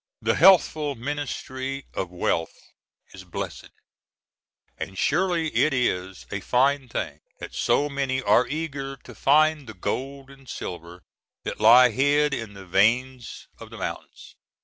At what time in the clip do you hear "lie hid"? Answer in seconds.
11.59-12.33